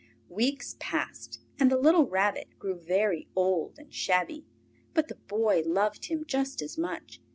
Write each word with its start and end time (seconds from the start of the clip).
Weeks 0.29 0.75
passed, 0.79 1.41
and 1.59 1.69
the 1.71 1.77
little 1.77 2.07
Rabbit 2.07 2.57
grew 2.57 2.73
very 2.73 3.27
old 3.35 3.77
and 3.77 3.93
shabby, 3.93 4.47
but 4.95 5.09
the 5.09 5.15
Boy 5.27 5.61
loved 5.63 6.05
him 6.05 6.25
just 6.25 6.59
as 6.63 6.75
much. 6.75 7.21